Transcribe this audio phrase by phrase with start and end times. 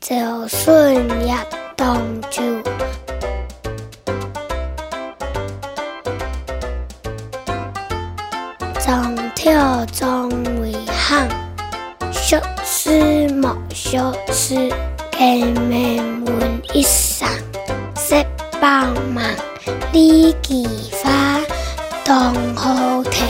[0.00, 0.16] 就
[0.48, 1.32] 算一
[1.76, 2.40] 冻住。
[8.80, 11.28] 纵跳纵会行，
[12.10, 12.90] 说书
[13.34, 14.54] 莫说书，
[15.12, 17.28] 见面换一声，
[17.94, 18.24] 十
[18.58, 19.22] 帮忙，
[19.92, 20.66] 李枝
[21.04, 21.40] 花，
[22.04, 23.28] 当好停。